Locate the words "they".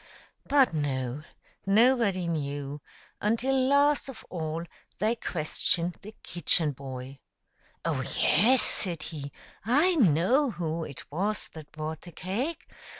4.97-5.15